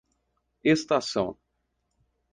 [0.71, 1.37] Estação